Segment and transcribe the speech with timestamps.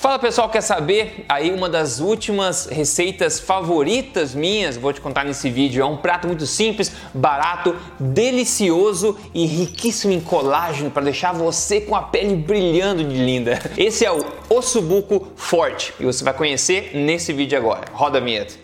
[0.00, 1.26] Fala pessoal, quer saber?
[1.28, 5.82] Aí uma das últimas receitas favoritas minhas, vou te contar nesse vídeo.
[5.82, 11.94] É um prato muito simples, barato, delicioso e riquíssimo em colágeno para deixar você com
[11.94, 13.58] a pele brilhando de linda.
[13.76, 17.84] Esse é o ossobuco forte e você vai conhecer nesse vídeo agora.
[17.92, 18.54] Roda a vinheta.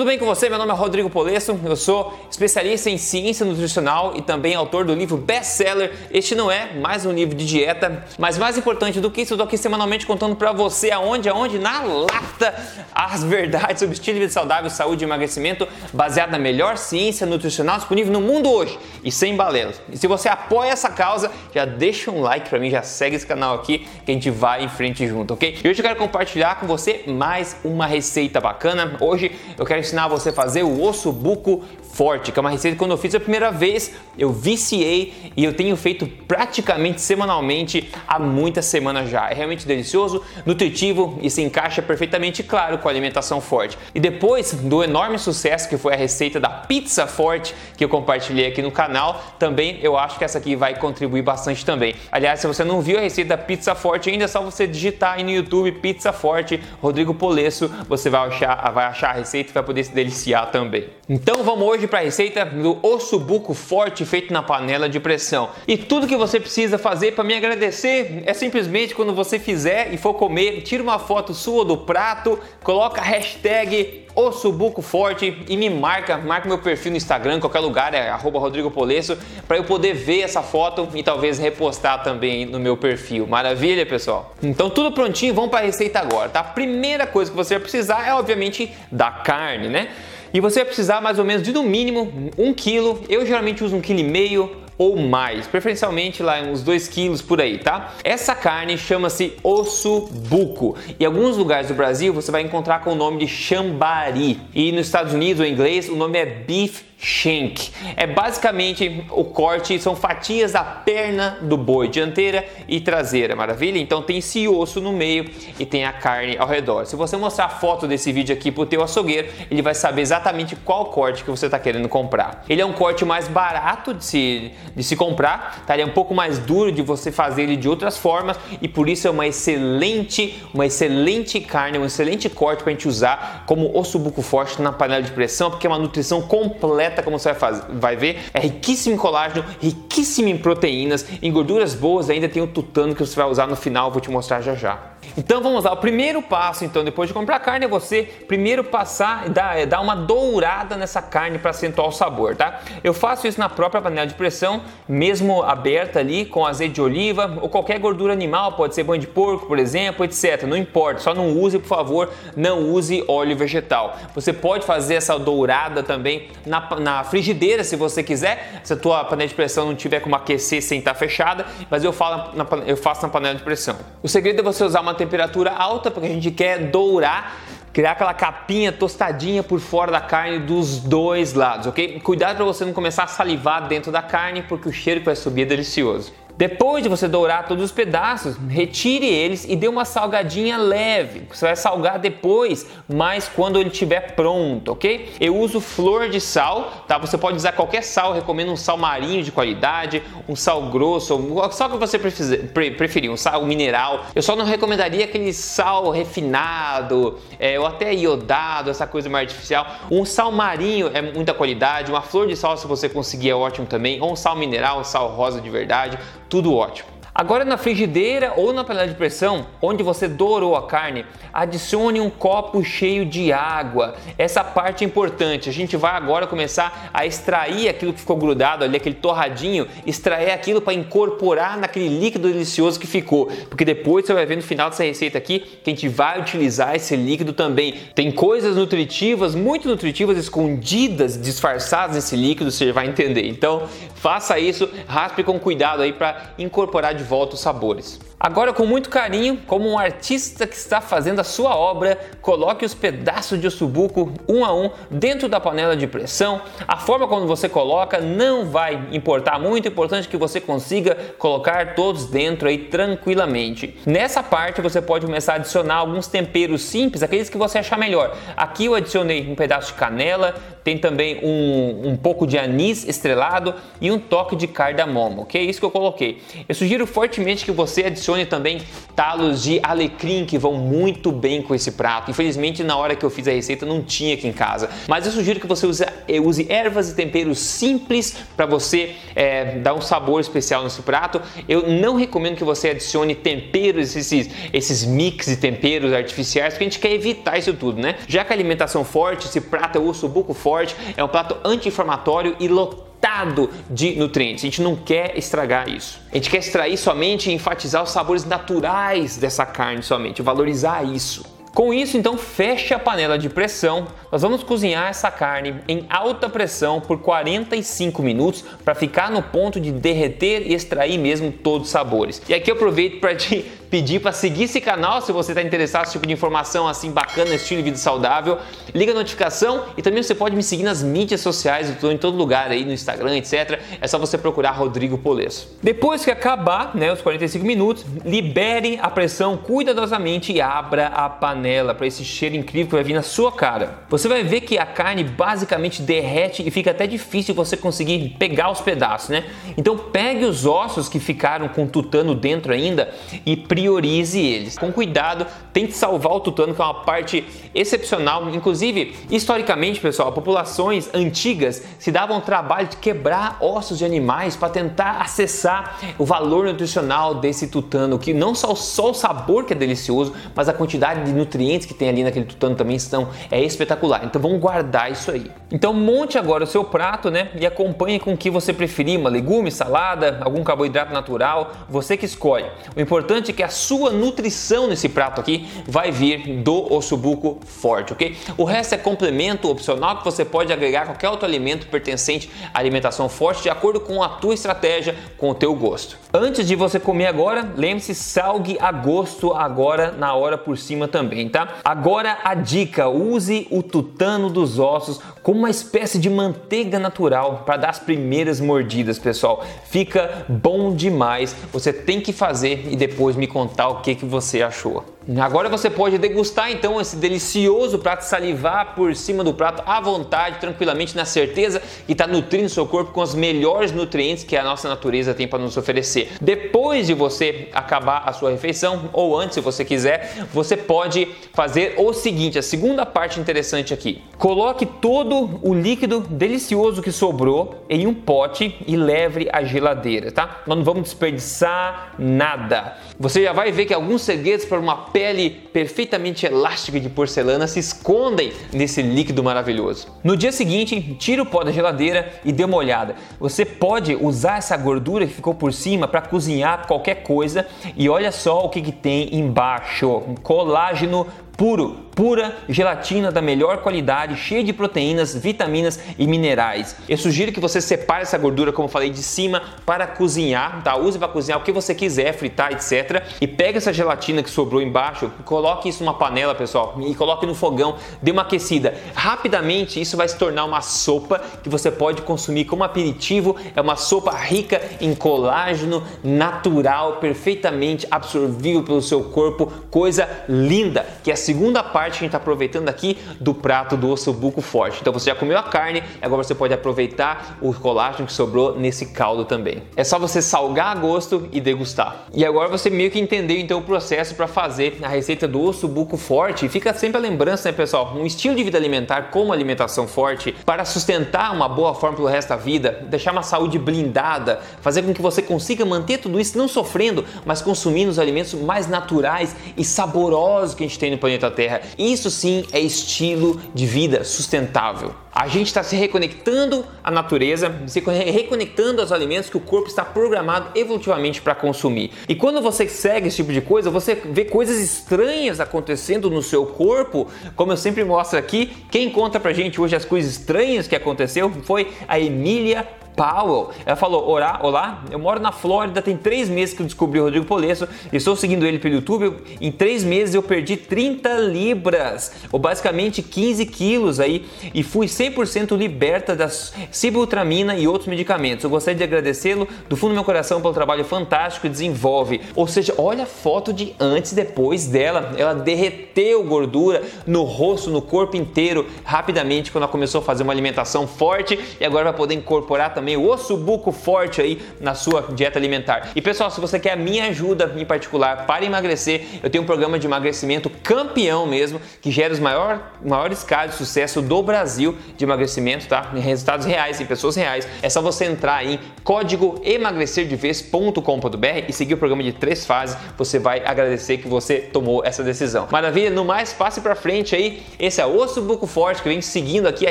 [0.00, 0.48] Tudo bem com você?
[0.48, 4.94] Meu nome é Rodrigo Polesso, eu sou especialista em ciência nutricional e também autor do
[4.94, 5.92] livro best-seller.
[6.10, 9.36] Este não é mais um livro de dieta, mas mais importante do que isso, eu
[9.36, 12.54] tô aqui semanalmente contando para você aonde, aonde, na lata,
[12.94, 17.76] as verdades sobre estilo de vida saudável, saúde e emagrecimento, baseado na melhor ciência nutricional
[17.76, 19.82] disponível no mundo hoje e sem balelas.
[19.92, 23.26] E se você apoia essa causa, já deixa um like para mim, já segue esse
[23.26, 25.58] canal aqui que a gente vai em frente junto, ok?
[25.62, 28.96] E hoje eu quero compartilhar com você mais uma receita bacana.
[28.98, 32.76] Hoje eu quero ensinar você a fazer o osso buco forte, que é uma receita
[32.76, 37.90] que quando eu fiz a primeira vez, eu viciei e eu tenho feito praticamente semanalmente
[38.06, 39.28] há muitas semanas já.
[39.28, 43.76] É realmente delicioso, nutritivo e se encaixa perfeitamente, claro, com a alimentação forte.
[43.94, 48.46] E depois do enorme sucesso que foi a receita da pizza forte que eu compartilhei
[48.46, 51.96] aqui no canal, também eu acho que essa aqui vai contribuir bastante também.
[52.12, 55.14] Aliás, se você não viu a receita da pizza forte ainda, é só você digitar
[55.14, 59.52] aí no YouTube pizza forte Rodrigo Polesso, você vai achar, vai achar a receita e
[59.52, 60.88] vai poder se deliciar também.
[61.12, 65.50] Então vamos hoje para a receita do ossobuco forte feito na panela de pressão.
[65.66, 69.96] E tudo que você precisa fazer para me agradecer é simplesmente quando você fizer e
[69.96, 75.68] for comer, tira uma foto sua do prato, coloca a hashtag ossobuco forte e me
[75.68, 79.18] marca, marca meu perfil no Instagram, em qualquer lugar, é Rodrigo Polesso,
[79.48, 83.26] para eu poder ver essa foto e talvez repostar também no meu perfil.
[83.26, 84.32] Maravilha, pessoal?
[84.40, 86.38] Então tudo prontinho, vamos para a receita agora, tá?
[86.38, 89.88] A primeira coisa que você vai precisar é obviamente da carne, né?
[90.32, 93.02] E você vai precisar mais ou menos de no mínimo um quilo.
[93.08, 97.38] Eu geralmente uso um quilo e meio ou mais, preferencialmente lá uns 2 quilos por
[97.38, 97.92] aí, tá?
[98.02, 102.94] Essa carne chama-se osso buco em alguns lugares do Brasil você vai encontrar com o
[102.94, 107.70] nome de chambari e nos Estados Unidos, em inglês, o nome é beef shank.
[107.96, 113.78] É basicamente o corte, são fatias da perna do boi, dianteira e traseira, maravilha?
[113.78, 116.84] Então tem esse osso no meio e tem a carne ao redor.
[116.84, 120.54] Se você mostrar a foto desse vídeo aqui pro teu açougueiro, ele vai saber exatamente
[120.54, 122.44] qual corte que você está querendo comprar.
[122.48, 125.74] Ele é um corte mais barato de se, de se comprar, tá?
[125.74, 128.88] Ele é um pouco mais duro de você fazer ele de outras formas e por
[128.88, 133.74] isso é uma excelente, uma excelente carne, um excelente corte para a gente usar como
[133.76, 137.38] osso buco forte na panela de pressão, porque é uma nutrição completa como você vai,
[137.38, 142.42] fazer, vai ver, é riquíssimo em colágeno, riquíssimo em proteínas, em gorduras boas, ainda tem
[142.42, 144.89] o tutano que você vai usar no final, vou te mostrar já já.
[145.16, 149.26] Então vamos lá, o primeiro passo então depois de comprar carne é você primeiro passar
[149.26, 152.60] e dar, é, dar uma dourada nessa carne para acentuar o sabor, tá?
[152.82, 157.38] Eu faço isso na própria panela de pressão, mesmo aberta ali com azeite de oliva
[157.40, 160.44] ou qualquer gordura animal, pode ser banho de porco, por exemplo, etc.
[160.44, 163.96] Não importa, só não use, por favor, não use óleo vegetal.
[164.14, 169.04] Você pode fazer essa dourada também na, na frigideira se você quiser, se a tua
[169.04, 172.76] panela de pressão não tiver como aquecer sem estar fechada, mas eu, falo na, eu
[172.76, 173.76] faço na panela de pressão.
[174.02, 177.36] O segredo é você usar uma temperatura alta porque a gente quer dourar
[177.72, 182.00] criar aquela capinha tostadinha por fora da carne dos dois lados, ok?
[182.00, 185.16] Cuidado para você não começar a salivar dentro da carne, porque o cheiro que vai
[185.16, 186.12] subir é delicioso.
[186.40, 191.28] Depois de você dourar todos os pedaços, retire eles e dê uma salgadinha leve.
[191.30, 195.12] Você vai salgar depois, mas quando ele estiver pronto, ok?
[195.20, 196.96] Eu uso flor de sal, tá?
[196.96, 201.52] Você pode usar qualquer sal, recomendo um sal marinho de qualidade, um sal grosso, o
[201.52, 204.06] sal que você preferir, um sal mineral.
[204.14, 209.66] Eu só não recomendaria aquele sal refinado, é, ou até iodado, essa coisa mais artificial.
[209.90, 213.66] Um sal marinho é muita qualidade, uma flor de sal se você conseguir é ótimo
[213.66, 215.98] também, ou um sal mineral, um sal rosa de verdade
[216.30, 217.00] tudo ótimo.
[217.12, 222.08] Agora na frigideira ou na panela de pressão, onde você dourou a carne, adicione um
[222.08, 223.96] copo cheio de água.
[224.16, 225.50] Essa parte é importante.
[225.50, 230.30] A gente vai agora começar a extrair aquilo que ficou grudado ali, aquele torradinho, extrair
[230.30, 233.26] aquilo para incorporar naquele líquido delicioso que ficou.
[233.48, 236.76] Porque depois você vai ver no final dessa receita aqui que a gente vai utilizar
[236.76, 237.74] esse líquido também.
[237.94, 243.26] Tem coisas nutritivas, muito nutritivas, escondidas, disfarçadas nesse líquido, você vai entender.
[243.26, 243.68] Então,
[244.00, 248.00] faça isso, raspe com cuidado aí para incorporar de volta os sabores.
[248.22, 252.74] Agora, com muito carinho, como um artista que está fazendo a sua obra, coloque os
[252.74, 256.42] pedaços de ossobuco um a um dentro da panela de pressão.
[256.68, 261.74] A forma como você coloca não vai importar muito, é importante que você consiga colocar
[261.74, 263.78] todos dentro aí tranquilamente.
[263.86, 268.14] Nessa parte você pode começar a adicionar alguns temperos simples, aqueles que você achar melhor.
[268.36, 273.54] Aqui eu adicionei um pedaço de canela, tem também um, um pouco de anis estrelado
[273.80, 275.42] e um toque de cardamomo, ok?
[275.42, 276.20] Isso que eu coloquei.
[276.48, 278.60] Eu sugiro fortemente que você adicione também
[278.94, 282.10] talos de alecrim que vão muito bem com esse prato.
[282.10, 285.12] Infelizmente, na hora que eu fiz a receita não tinha aqui em casa, mas eu
[285.12, 289.80] sugiro que você use, eh, use ervas e temperos simples para você é, dar um
[289.80, 291.20] sabor especial nesse prato.
[291.48, 296.68] Eu não recomendo que você adicione temperos, esses, esses mix de temperos artificiais, porque a
[296.68, 297.96] gente quer evitar isso tudo, né?
[298.06, 301.36] Já que a alimentação forte, esse prato é osso buco forte, forte, é um prato
[301.44, 304.42] anti-inflamatório e lotado de nutrientes.
[304.42, 306.00] A gente não quer estragar isso.
[306.10, 311.24] A gente quer extrair somente e enfatizar os sabores naturais dessa carne somente, valorizar isso.
[311.54, 313.86] Com isso, então, feche a panela de pressão.
[314.10, 319.60] Nós vamos cozinhar essa carne em alta pressão por 45 minutos para ficar no ponto
[319.60, 322.22] de derreter e extrair mesmo todos os sabores.
[322.28, 325.82] E aqui eu aproveito para te pedir para seguir esse canal se você está interessado
[325.82, 328.38] nesse tipo de informação assim bacana, estilo de vida saudável.
[328.74, 331.96] Liga a notificação e também você pode me seguir nas mídias sociais, eu estou em
[331.96, 333.60] todo lugar aí no Instagram, etc.
[333.80, 335.56] É só você procurar Rodrigo Polesso.
[335.62, 341.74] Depois que acabar, né, os 45 minutos, libere a pressão cuidadosamente e abra a panela
[341.74, 343.84] para esse cheiro incrível que vai vir na sua cara.
[343.88, 348.50] Você vai ver que a carne basicamente derrete e fica até difícil você conseguir pegar
[348.50, 349.24] os pedaços, né?
[349.56, 352.92] Então pegue os ossos que ficaram com tutano dentro ainda
[353.24, 354.58] e priorize eles.
[354.58, 357.24] Com cuidado, tente salvar o tutano, que é uma parte
[357.54, 358.28] excepcional.
[358.30, 365.02] Inclusive, historicamente, pessoal, populações antigas se davam trabalho de quebrar ossos de animais para tentar
[365.02, 370.14] acessar o valor nutricional desse tutano, que não só, só o sabor que é delicioso,
[370.34, 374.04] mas a quantidade de nutrientes que tem ali naquele tutano também estão é espetacular.
[374.04, 375.30] Então vamos guardar isso aí.
[375.52, 379.10] Então monte agora o seu prato, né, e acompanhe com o que você preferir, uma
[379.10, 382.46] legume, salada, algum carboidrato natural, você que escolhe.
[382.74, 387.92] O importante é que a sua nutrição nesse prato aqui vai vir do ossobuco forte,
[387.92, 388.16] ok?
[388.36, 393.08] O resto é complemento opcional que você pode agregar qualquer outro alimento pertencente à alimentação
[393.08, 395.98] forte de acordo com a tua estratégia, com o teu gosto.
[396.12, 401.28] Antes de você comer agora, lembre-se, salgue a gosto agora na hora por cima também,
[401.28, 401.56] tá?
[401.64, 407.56] Agora a dica, use o tutano dos ossos como uma espécie de manteiga natural para
[407.56, 409.44] dar as primeiras mordidas, pessoal.
[409.64, 411.34] Fica bom demais.
[411.52, 414.84] Você tem que fazer e depois me contar o que, que você achou.
[415.18, 420.38] Agora você pode degustar então esse delicioso prato, salivar por cima do prato à vontade,
[420.38, 424.68] tranquilamente, na certeza que está nutrindo seu corpo com os melhores nutrientes que a nossa
[424.68, 426.12] natureza tem para nos oferecer.
[426.20, 431.74] Depois de você acabar a sua refeição, ou antes, se você quiser, você pode fazer
[431.78, 434.02] o seguinte: a segunda parte interessante aqui.
[434.16, 440.42] Coloque todo o líquido delicioso que sobrou em um pote e leve à geladeira, tá?
[440.46, 442.76] Nós não vamos desperdiçar nada.
[442.98, 447.58] Você já vai ver que alguns segredos para uma pele perfeitamente elástica de porcelana se
[447.58, 449.88] escondem nesse líquido maravilhoso.
[450.04, 452.94] No dia seguinte, tira o pó da geladeira e dê uma olhada.
[453.18, 458.12] Você pode usar essa gordura que ficou por cima para cozinhar qualquer coisa e olha
[458.12, 464.52] só o que, que tem embaixo: colágeno puro, pura gelatina da melhor qualidade, cheia de
[464.52, 466.76] proteínas, vitaminas e minerais.
[466.88, 470.76] Eu sugiro que você separe essa gordura, como falei, de cima para cozinhar, tá?
[470.76, 473.02] Use para cozinhar o que você quiser, fritar, etc.
[473.20, 477.34] E pega essa gelatina que sobrou embaixo, coloque isso numa panela, pessoal, e coloque no
[477.34, 478.74] fogão, dê uma aquecida.
[478.94, 483.36] Rapidamente isso vai se tornar uma sopa que você pode consumir como aperitivo.
[483.54, 491.10] É uma sopa rica em colágeno natural, perfeitamente absorvível pelo seu corpo, coisa linda que
[491.10, 494.78] é segunda parte que a gente está aproveitando aqui do prato do osso buco forte.
[494.80, 498.86] Então você já comeu a carne, agora você pode aproveitar o colágeno que sobrou nesse
[498.86, 499.62] caldo também.
[499.76, 502.06] É só você salgar a gosto e degustar.
[502.12, 505.68] E agora você meio que entendeu então o processo para fazer a receita do osso
[505.68, 506.46] buco forte.
[506.46, 507.94] E fica sempre a lembrança, né, pessoal?
[507.96, 512.28] Um estilo de vida alimentar como alimentação forte para sustentar uma boa forma pelo resto
[512.30, 516.48] da vida, deixar uma saúde blindada, fazer com que você consiga manter tudo isso não
[516.48, 521.30] sofrendo, mas consumindo os alimentos mais naturais e saborosos que a gente tem no planeta
[521.30, 521.60] Terra.
[521.78, 524.94] Isso sim é estilo de vida sustentável.
[525.12, 529.84] A gente está se reconectando à natureza, se reconectando aos alimentos que o corpo está
[529.84, 531.90] programado evolutivamente para consumir.
[532.08, 536.46] E quando você segue esse tipo de coisa, você vê coisas estranhas acontecendo no seu
[536.46, 538.52] corpo, como eu sempre mostro aqui.
[538.70, 542.66] Quem conta pra gente hoje as coisas estranhas que aconteceu foi a Emília
[543.00, 543.48] Powell.
[543.64, 547.04] Ela falou: Olá, olá, eu moro na Flórida, tem três meses que eu descobri o
[547.04, 549.16] Rodrigo Polesso e estou seguindo ele pelo YouTube.
[549.40, 555.56] Em três meses eu perdi 30 libras, ou basicamente 15 quilos aí, e fui 100%
[555.56, 558.44] liberta da sibutramina e outros medicamentos.
[558.44, 562.20] Eu gostaria de agradecê-lo do fundo do meu coração pelo trabalho fantástico que desenvolve.
[562.36, 565.14] Ou seja, olha a foto de antes e depois dela.
[565.16, 570.34] Ela derreteu gordura no rosto, no corpo inteiro, rapidamente quando ela começou a fazer uma
[570.34, 575.08] alimentação forte e agora vai poder incorporar também o osso buco forte aí na sua
[575.12, 575.90] dieta alimentar.
[575.94, 579.46] E pessoal, se você quer a minha ajuda em particular para emagrecer, eu tenho um
[579.46, 584.76] programa de emagrecimento campeão mesmo, que gera os maior, maiores casos de sucesso do Brasil
[584.96, 585.90] de emagrecimento, tá?
[585.94, 587.46] Em resultados reais, em pessoas reais.
[587.62, 592.76] É só você entrar em código emagrecerdevez.com.br e seguir o programa de três fases.
[592.96, 595.48] Você vai agradecer que você tomou essa decisão.
[595.50, 595.90] Maravilha?
[595.90, 597.42] No mais, passe para frente aí.
[597.58, 599.70] Esse é o osso buco forte que vem seguindo aqui a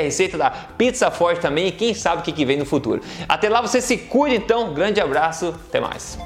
[0.00, 3.00] receita da pizza forte também e quem sabe o que, que vem no futuro.
[3.28, 4.72] Até lá, você se cuide então.
[4.74, 6.18] Grande abraço, até mais.